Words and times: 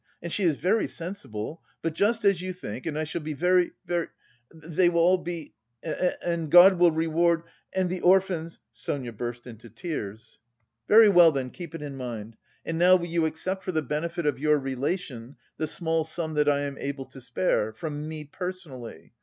And 0.19 0.33
she 0.33 0.41
is 0.45 0.55
very 0.55 0.87
sensible... 0.87 1.61
but 1.83 1.93
just 1.93 2.25
as 2.25 2.41
you 2.41 2.53
think 2.53 2.87
and 2.87 2.97
I 2.97 3.03
shall 3.03 3.21
be 3.21 3.33
very, 3.35 3.73
very... 3.85 4.07
they 4.51 4.89
will 4.89 5.01
all 5.01 5.19
be... 5.19 5.53
and 5.83 6.49
God 6.49 6.79
will 6.79 6.89
reward... 6.89 7.43
and 7.71 7.87
the 7.87 8.01
orphans..." 8.01 8.59
Sonia 8.71 9.11
burst 9.13 9.45
into 9.45 9.69
tears. 9.69 10.39
"Very 10.87 11.07
well, 11.07 11.31
then, 11.31 11.51
keep 11.51 11.75
it 11.75 11.83
in 11.83 11.97
mind; 11.97 12.35
and 12.65 12.79
now 12.79 12.95
will 12.95 13.05
you 13.05 13.27
accept 13.27 13.63
for 13.63 13.71
the 13.73 13.83
benefit 13.83 14.25
of 14.25 14.39
your 14.39 14.57
relation 14.57 15.35
the 15.57 15.67
small 15.67 16.03
sum 16.03 16.33
that 16.33 16.49
I 16.49 16.61
am 16.61 16.79
able 16.79 17.05
to 17.05 17.21
spare, 17.21 17.71
from 17.71 18.07
me 18.07 18.23
personally. 18.25 19.13